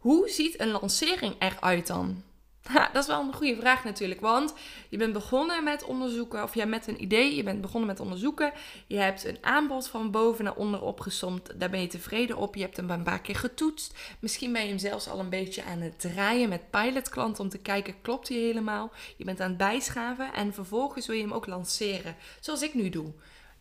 [0.00, 2.22] Hoe ziet een lancering eruit dan?
[2.92, 4.54] Dat is wel een goede vraag natuurlijk, want
[4.88, 8.52] je bent begonnen met onderzoeken, of ja, met een idee, je bent begonnen met onderzoeken,
[8.86, 12.60] je hebt een aanbod van boven naar onder opgesomd, daar ben je tevreden op, je
[12.60, 15.80] hebt hem een paar keer getoetst, misschien ben je hem zelfs al een beetje aan
[15.80, 18.92] het draaien met pilotklanten om te kijken, klopt hij helemaal?
[19.16, 22.88] Je bent aan het bijschaven en vervolgens wil je hem ook lanceren, zoals ik nu
[22.88, 23.12] doe.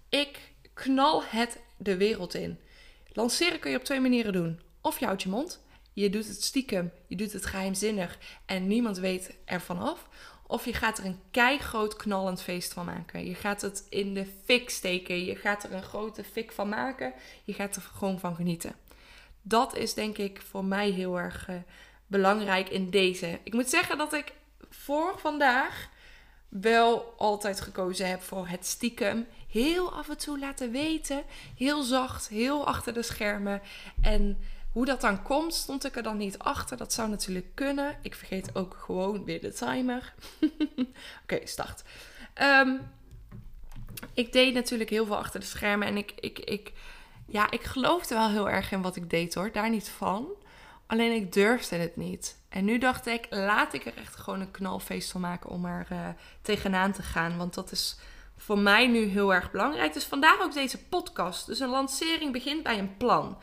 [0.10, 0.40] Ik
[0.74, 2.60] knal het de wereld in.
[3.14, 4.60] Lanceren kun je op twee manieren doen.
[4.82, 5.68] Of je houdt je mond
[6.02, 10.08] je doet het stiekem, je doet het geheimzinnig en niemand weet ervan af.
[10.48, 13.26] Of je gaat er een keigroot knallend feest van maken.
[13.26, 15.26] Je gaat het in de fik steken.
[15.26, 17.14] Je gaat er een grote fik van maken.
[17.44, 18.76] Je gaat er gewoon van genieten.
[19.42, 21.56] Dat is denk ik voor mij heel erg uh,
[22.08, 23.40] belangrijk in deze.
[23.44, 24.34] Ik moet zeggen dat ik
[24.70, 25.90] voor vandaag
[26.50, 29.28] wel altijd gekozen heb voor het stiekem.
[29.48, 31.24] Heel af en toe laten weten.
[31.58, 33.62] Heel zacht, heel achter de schermen.
[34.02, 34.38] En
[34.72, 36.78] hoe dat dan komt, stond ik er dan niet achter.
[36.78, 37.98] Dat zou natuurlijk kunnen.
[38.02, 40.14] Ik vergeet ook gewoon weer de timer.
[41.24, 41.84] Oké, start.
[42.34, 42.70] Ehm,
[44.14, 45.88] ik deed natuurlijk heel veel achter de schermen.
[45.88, 46.72] En ik, ik, ik,
[47.26, 49.52] ja, ik geloofde wel heel erg in wat ik deed hoor.
[49.52, 50.28] Daar niet van.
[50.88, 52.38] Alleen ik durfde het niet.
[52.50, 55.88] En nu dacht ik, laat ik er echt gewoon een knalfeest van maken om er
[55.92, 56.08] uh,
[56.42, 57.38] tegenaan te gaan.
[57.38, 57.98] Want dat is
[58.38, 59.94] voor mij nu heel erg belangrijk.
[59.94, 61.46] Dus vandaar ook deze podcast.
[61.46, 63.38] Dus een lancering begint bij een plan.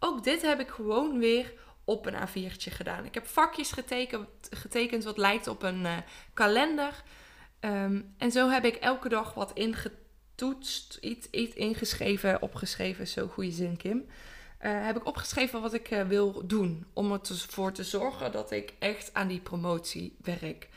[0.00, 1.52] Ook dit heb ik gewoon weer
[1.84, 3.04] op een A4'tje gedaan.
[3.04, 5.96] Ik heb vakjes getekend, getekend wat lijkt op een uh,
[6.34, 7.02] kalender.
[7.60, 13.06] Um, en zo heb ik elke dag wat ingetoetst, iets, iets ingeschreven, opgeschreven.
[13.06, 13.98] Zo goede zin, Kim.
[13.98, 16.86] Uh, heb ik opgeschreven wat ik uh, wil doen.
[16.92, 20.68] Om ervoor te zorgen dat ik echt aan die promotie werk.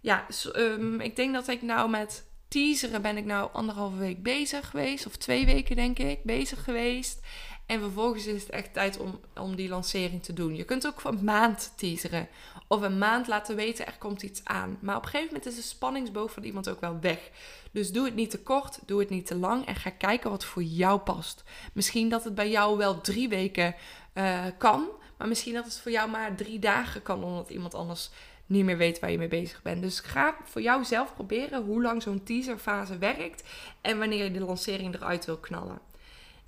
[0.00, 4.70] Ja, um, ik denk dat ik nou met teaseren ben ik nou anderhalve week bezig
[4.70, 5.06] geweest.
[5.06, 7.20] Of twee weken denk ik bezig geweest.
[7.66, 10.56] En vervolgens is het echt tijd om, om die lancering te doen.
[10.56, 12.28] Je kunt ook een maand teaseren.
[12.66, 14.78] Of een maand laten weten, er komt iets aan.
[14.80, 17.30] Maar op een gegeven moment is de spanningsboog van iemand ook wel weg.
[17.70, 19.66] Dus doe het niet te kort, doe het niet te lang.
[19.66, 21.42] En ga kijken wat voor jou past.
[21.72, 23.74] Misschien dat het bij jou wel drie weken
[24.14, 24.88] uh, kan.
[25.18, 27.24] Maar misschien dat het voor jou maar drie dagen kan.
[27.24, 28.10] Omdat iemand anders
[28.46, 29.82] niet meer weet waar je mee bezig bent.
[29.82, 33.42] Dus ga voor jou zelf proberen hoe lang zo'n teaserfase werkt.
[33.80, 35.78] En wanneer je de lancering eruit wil knallen.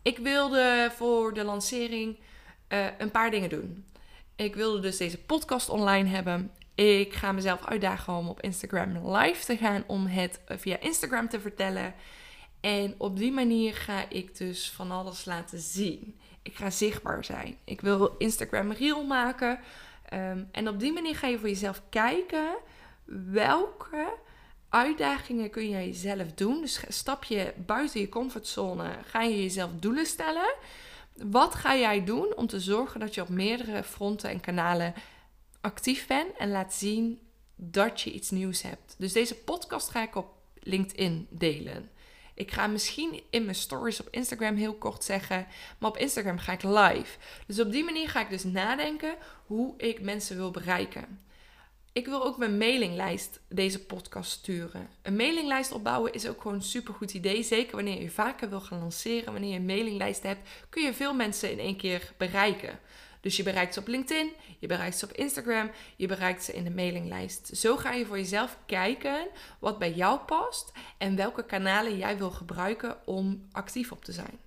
[0.04, 2.18] Ik wilde voor de lancering
[2.68, 3.84] uh, een paar dingen doen.
[4.36, 6.50] Ik wilde dus deze podcast online hebben.
[6.74, 11.40] Ik ga mezelf uitdagen om op Instagram live te gaan om het via Instagram te
[11.40, 11.94] vertellen.
[12.60, 16.18] En op die manier ga ik dus van alles laten zien.
[16.42, 17.56] Ik ga zichtbaar zijn.
[17.64, 19.58] Ik wil Instagram reel maken.
[20.12, 22.56] Um, en op die manier ga je voor jezelf kijken
[23.30, 24.12] welke
[24.74, 26.60] uitdagingen kun jij jezelf doen.
[26.60, 30.54] Dus stap je buiten je comfortzone, ga je jezelf doelen stellen.
[31.12, 34.94] Wat ga jij doen om te zorgen dat je op meerdere fronten en kanalen
[35.60, 37.20] actief bent en laat zien
[37.56, 38.94] dat je iets nieuws hebt?
[38.98, 41.90] Dus deze podcast ga ik op LinkedIn delen.
[42.34, 45.46] Ik ga misschien in mijn stories op Instagram heel kort zeggen,
[45.78, 47.18] maar op Instagram ga ik live.
[47.46, 49.14] Dus op die manier ga ik dus nadenken
[49.46, 51.20] hoe ik mensen wil bereiken.
[51.94, 54.88] Ik wil ook mijn mailinglijst deze podcast sturen.
[55.02, 57.42] Een mailinglijst opbouwen is ook gewoon een supergoed idee.
[57.42, 59.32] Zeker wanneer je vaker wil gaan lanceren.
[59.32, 62.78] Wanneer je een mailinglijst hebt, kun je veel mensen in één keer bereiken.
[63.20, 66.64] Dus je bereikt ze op LinkedIn, je bereikt ze op Instagram, je bereikt ze in
[66.64, 67.56] de mailinglijst.
[67.56, 69.26] Zo ga je voor jezelf kijken
[69.58, 74.38] wat bij jou past en welke kanalen jij wil gebruiken om actief op te zijn.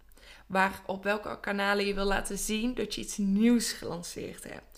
[0.47, 4.76] Waar op welke kanalen je wil laten zien dat je iets nieuws gelanceerd hebt.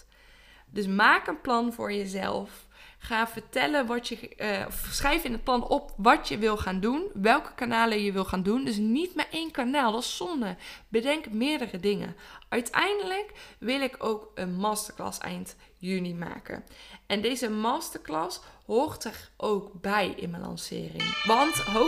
[0.69, 2.67] Dus maak een plan voor jezelf.
[3.01, 4.29] Ga vertellen wat je.
[4.37, 7.03] Uh, schrijf in het plan op wat je wil gaan doen.
[7.13, 8.65] Welke kanalen je wil gaan doen.
[8.65, 9.91] Dus niet maar één kanaal.
[9.91, 10.55] Dat is zonde.
[10.87, 12.15] Bedenk meerdere dingen.
[12.49, 16.63] Uiteindelijk wil ik ook een masterclass eind juni maken.
[17.05, 21.23] En deze masterclass hoort er ook bij in mijn lancering.
[21.25, 21.87] Want, ho,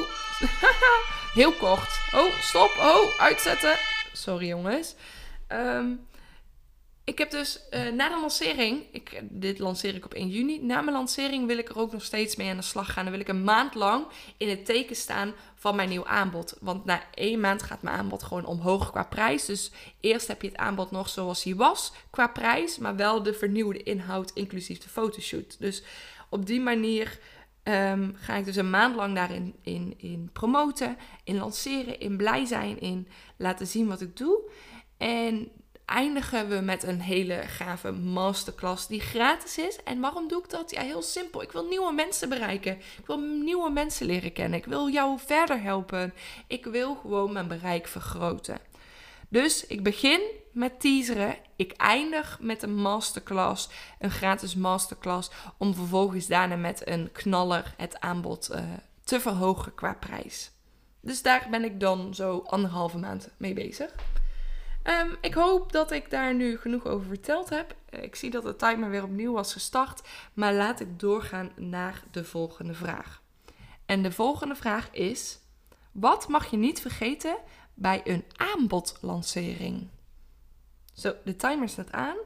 [1.41, 1.99] heel kort.
[2.15, 2.71] Oh, stop.
[2.79, 3.75] Oh, uitzetten.
[4.13, 4.95] Sorry jongens.
[5.47, 5.93] Ehm,
[7.11, 10.59] ik heb dus uh, na de lancering, ik, dit lanceer ik op 1 juni.
[10.61, 13.03] Na mijn lancering wil ik er ook nog steeds mee aan de slag gaan.
[13.03, 14.05] Dan wil ik een maand lang
[14.37, 16.57] in het teken staan van mijn nieuw aanbod.
[16.61, 19.45] Want na één maand gaat mijn aanbod gewoon omhoog qua prijs.
[19.45, 23.33] Dus eerst heb je het aanbod nog zoals hij was qua prijs, maar wel de
[23.33, 25.59] vernieuwde inhoud inclusief de fotoshoot.
[25.59, 25.83] Dus
[26.29, 27.19] op die manier
[27.63, 32.45] um, ga ik dus een maand lang daarin in, in promoten, in lanceren, in blij
[32.45, 34.49] zijn, in laten zien wat ik doe.
[34.97, 35.51] En
[35.91, 39.83] eindigen we met een hele gave masterclass die gratis is.
[39.83, 40.71] En waarom doe ik dat?
[40.71, 41.41] Ja, heel simpel.
[41.41, 42.71] Ik wil nieuwe mensen bereiken.
[42.77, 44.59] Ik wil nieuwe mensen leren kennen.
[44.59, 46.13] Ik wil jou verder helpen.
[46.47, 48.59] Ik wil gewoon mijn bereik vergroten.
[49.29, 51.35] Dus ik begin met teaseren.
[51.55, 57.99] Ik eindig met een masterclass, een gratis masterclass, om vervolgens daarna met een knaller het
[57.99, 58.59] aanbod uh,
[59.03, 60.51] te verhogen qua prijs.
[61.01, 63.93] Dus daar ben ik dan zo anderhalve maand mee bezig.
[64.83, 67.75] Um, ik hoop dat ik daar nu genoeg over verteld heb.
[67.89, 70.01] Eh, ik zie dat de timer weer opnieuw was gestart,
[70.33, 73.21] maar laat ik doorgaan naar de volgende vraag.
[73.85, 75.39] En de volgende vraag is:
[75.91, 77.37] wat mag je niet vergeten
[77.73, 79.87] bij een aanbodlancering?
[80.93, 82.17] Zo, de timer staat aan.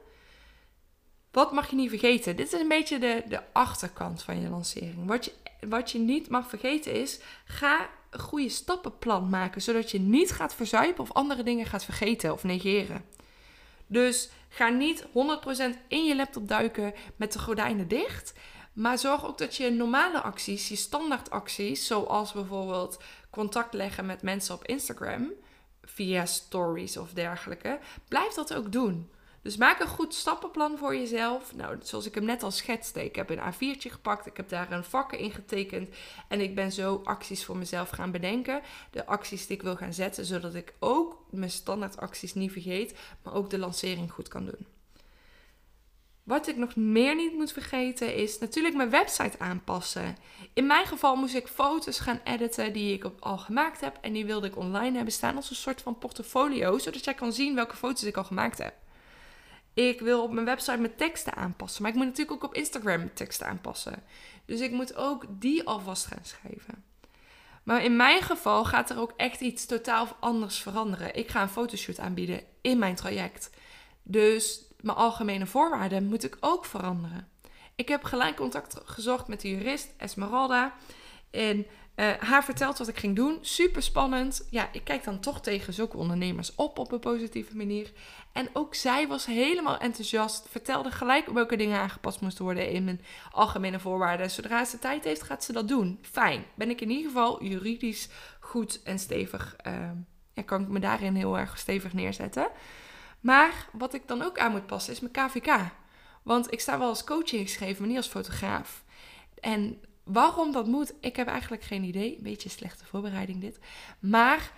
[1.31, 2.35] Wat mag je niet vergeten?
[2.35, 5.07] Dit is een beetje de, de achterkant van je lancering.
[5.07, 5.33] Wat je,
[5.67, 7.89] wat je niet mag vergeten is, ga
[8.19, 13.05] goede stappenplan maken, zodat je niet gaat verzuipen of andere dingen gaat vergeten of negeren.
[13.87, 15.07] Dus ga niet 100%
[15.87, 18.33] in je laptop duiken met de gordijnen dicht.
[18.73, 24.21] Maar zorg ook dat je normale acties, je standaard acties, zoals bijvoorbeeld contact leggen met
[24.21, 25.31] mensen op Instagram,
[25.81, 29.09] via stories of dergelijke, blijf dat ook doen.
[29.45, 31.55] Dus maak een goed stappenplan voor jezelf.
[31.55, 33.05] Nou, zoals ik hem net al schetste.
[33.05, 34.25] Ik heb een A4'tje gepakt.
[34.25, 35.89] Ik heb daar een vakken in getekend.
[36.27, 38.61] En ik ben zo acties voor mezelf gaan bedenken.
[38.91, 40.25] De acties die ik wil gaan zetten.
[40.25, 42.97] Zodat ik ook mijn standaard acties niet vergeet.
[43.23, 44.67] Maar ook de lancering goed kan doen.
[46.23, 50.17] Wat ik nog meer niet moet vergeten is natuurlijk mijn website aanpassen.
[50.53, 53.97] In mijn geval moest ik foto's gaan editen die ik al gemaakt heb.
[54.01, 56.77] En die wilde ik online hebben staan als een soort van portfolio.
[56.77, 58.83] Zodat jij kan zien welke foto's ik al gemaakt heb.
[59.75, 61.81] Ik wil op mijn website mijn teksten aanpassen.
[61.81, 64.03] Maar ik moet natuurlijk ook op Instagram mijn teksten aanpassen.
[64.45, 66.83] Dus ik moet ook die alvast gaan schrijven.
[67.63, 71.15] Maar in mijn geval gaat er ook echt iets totaal anders veranderen.
[71.15, 73.49] Ik ga een fotoshoot aanbieden in mijn traject.
[74.03, 77.27] Dus mijn algemene voorwaarden moet ik ook veranderen.
[77.75, 80.73] Ik heb gelijk contact gezocht met de jurist Esmeralda.
[81.31, 83.37] En uh, haar vertelt wat ik ging doen.
[83.41, 84.47] Super spannend.
[84.49, 87.91] Ja, ik kijk dan toch tegen zulke ondernemers op op een positieve manier.
[88.31, 90.47] En ook zij was helemaal enthousiast.
[90.49, 94.31] Vertelde gelijk welke dingen aangepast moesten worden in mijn algemene voorwaarden.
[94.31, 95.99] Zodra ze tijd heeft, gaat ze dat doen.
[96.01, 96.45] Fijn.
[96.55, 99.55] Ben ik in ieder geval juridisch goed en stevig.
[99.67, 99.73] Uh,
[100.33, 102.47] ja, kan ik me daarin heel erg stevig neerzetten.
[103.19, 105.57] Maar wat ik dan ook aan moet passen is mijn KVK.
[106.23, 108.83] Want ik sta wel als coach ingeschreven, maar niet als fotograaf.
[109.39, 112.17] En Waarom dat moet, ik heb eigenlijk geen idee.
[112.17, 113.59] Een beetje slechte voorbereiding dit.
[113.99, 114.51] Maar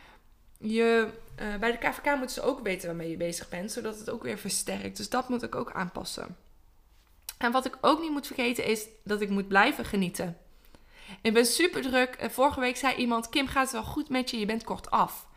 [0.58, 1.10] je,
[1.42, 4.24] uh, bij de KVK moeten ze ook weten waarmee je bezig bent, zodat het ook
[4.24, 4.98] weer versterkt.
[4.98, 6.38] Dus dat moet ik ook aanpassen.
[7.38, 10.38] En wat ik ook niet moet vergeten is dat ik moet blijven genieten.
[11.22, 12.18] Ik ben super druk.
[12.32, 14.40] Vorige week zei iemand: Kim, gaat het wel goed met je?
[14.40, 15.28] Je bent kort af.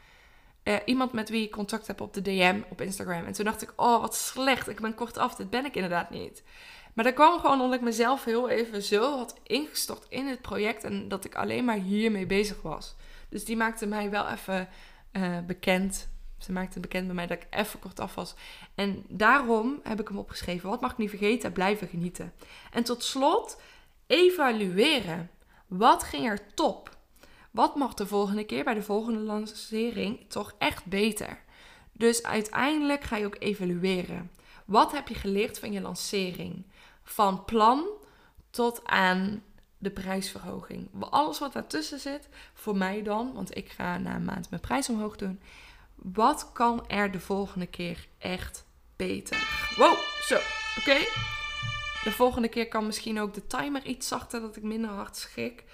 [0.64, 3.24] Uh, iemand met wie ik contact heb op de DM op Instagram.
[3.24, 4.68] En toen dacht ik: Oh, wat slecht.
[4.68, 5.34] Ik ben kort af.
[5.34, 6.42] Dit ben ik inderdaad niet.
[6.94, 10.84] Maar dat kwam gewoon omdat ik mezelf heel even zo had ingestort in het project
[10.84, 12.94] en dat ik alleen maar hiermee bezig was.
[13.28, 14.68] Dus die maakte mij wel even
[15.12, 16.08] uh, bekend.
[16.38, 18.34] Ze maakte bekend bij mij dat ik even kort af was.
[18.74, 20.68] En daarom heb ik hem opgeschreven.
[20.68, 21.52] Wat mag ik niet vergeten?
[21.52, 22.32] Blijven genieten.
[22.72, 23.60] En tot slot,
[24.06, 25.30] evalueren.
[25.66, 26.96] Wat ging er top?
[27.50, 31.42] Wat mag de volgende keer bij de volgende lancering toch echt beter?
[31.92, 34.30] Dus uiteindelijk ga je ook evalueren.
[34.64, 36.64] Wat heb je geleerd van je lancering?
[37.10, 37.84] Van plan
[38.50, 39.42] tot aan
[39.78, 40.88] de prijsverhoging.
[41.10, 44.88] Alles wat daartussen zit, voor mij dan, want ik ga na een maand mijn prijs
[44.88, 45.40] omhoog doen.
[45.94, 48.64] Wat kan er de volgende keer echt
[48.96, 49.72] beter?
[49.76, 50.34] Wow, zo,
[50.78, 50.98] oké.
[52.04, 55.64] De volgende keer kan misschien ook de timer iets zachter, dat ik minder hard schrik.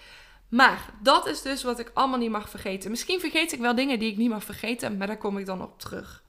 [0.49, 2.90] Maar dat is dus wat ik allemaal niet mag vergeten.
[2.90, 5.62] Misschien vergeet ik wel dingen die ik niet mag vergeten, maar daar kom ik dan
[5.62, 6.22] op terug.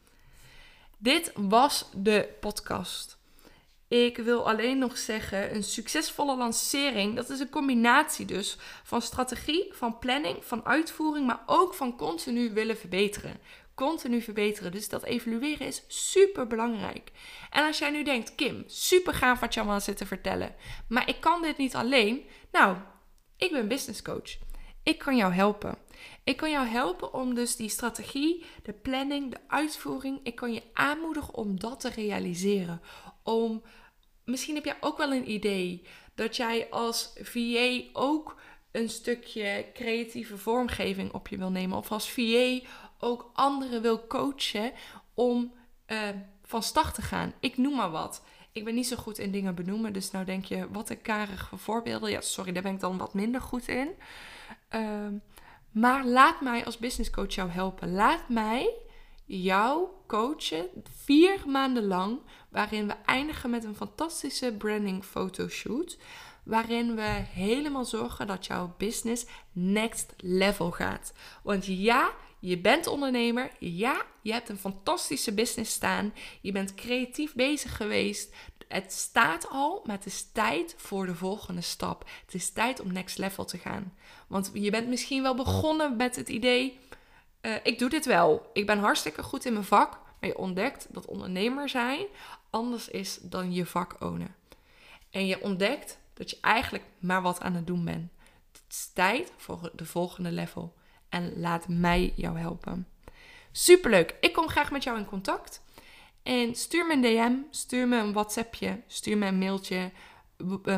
[0.98, 3.17] Dit was de podcast.
[3.88, 9.68] Ik wil alleen nog zeggen, een succesvolle lancering, dat is een combinatie dus van strategie,
[9.72, 13.40] van planning, van uitvoering, maar ook van continu willen verbeteren.
[13.76, 14.72] Continu verbeteren.
[14.72, 17.12] Dus dat evalueren is super belangrijk.
[17.50, 20.56] En als jij nu denkt, Kim, super gaaf wat je allemaal zit te vertellen,
[20.88, 22.26] maar ik kan dit niet alleen.
[22.52, 22.78] Nou,
[23.38, 24.38] ik ben business coach.
[24.84, 25.78] Ik kan jou helpen.
[26.24, 30.64] Ik kan jou helpen om dus die strategie, de planning, de uitvoering, ik kan je
[30.74, 32.82] aanmoedigen om dat te realiseren.
[33.28, 33.62] Om,
[34.26, 40.38] misschien heb jij ook wel een idee dat jij als VA ook een stukje creatieve
[40.38, 41.78] vormgeving op je wil nemen.
[41.78, 42.60] Of als VA
[43.00, 44.72] ook anderen wil coachen
[45.14, 45.54] om
[45.88, 46.00] uh,
[46.44, 47.34] van start te gaan.
[47.40, 48.24] Ik noem maar wat.
[48.52, 49.94] Ik ben niet zo goed in dingen benoemen.
[49.94, 52.10] Dus nou denk je, wat een karige voorbeelden.
[52.10, 53.90] Ja, sorry, daar ben ik dan wat minder goed in.
[54.76, 55.08] Uh,
[55.72, 57.92] maar laat mij als business coach jou helpen.
[57.92, 58.74] Laat mij
[59.28, 60.68] jou coachen
[61.04, 62.20] vier maanden lang.
[62.50, 65.98] Waarin we eindigen met een fantastische branding fotoshoot.
[66.44, 71.14] Waarin we helemaal zorgen dat jouw business next level gaat.
[71.44, 73.52] Want ja, je bent ondernemer.
[73.60, 76.14] Ja, je hebt een fantastische business staan.
[76.42, 78.34] Je bent creatief bezig geweest.
[78.68, 82.10] Het staat al, maar het is tijd voor de volgende stap.
[82.26, 83.94] Het is tijd om next level te gaan.
[84.28, 86.80] Want je bent misschien wel begonnen met het idee:
[87.48, 88.50] uh, ik doe dit wel.
[88.54, 90.06] Ik ben hartstikke goed in mijn vak.
[90.20, 92.06] Maar je ontdekt dat ondernemer zijn
[92.50, 94.36] anders is dan je vak ownen.
[95.10, 98.12] En je ontdekt dat je eigenlijk maar wat aan het doen bent.
[98.52, 100.74] Het is tijd voor de volgende level.
[101.10, 102.88] En laat mij jou helpen.
[103.52, 104.16] Superleuk.
[104.20, 105.62] Ik kom graag met jou in contact.
[106.24, 109.92] En stuur me een DM, stuur me een WhatsAppje, stuur me een mailtje,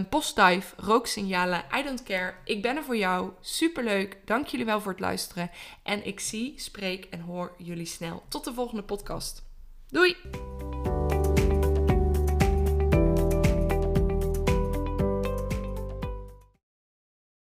[0.10, 2.34] postduif, rooksignalen, I don't care.
[2.44, 3.32] Ik ben er voor jou.
[3.42, 4.18] Superleuk.
[4.26, 5.52] Dank jullie wel voor het luisteren.
[5.84, 8.24] En ik zie, spreek en hoor jullie snel.
[8.28, 9.44] Tot de volgende podcast.
[9.88, 10.59] Doei!